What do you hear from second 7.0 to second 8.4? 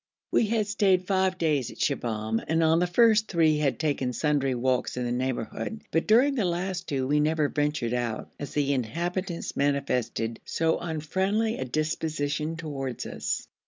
we never ventured out,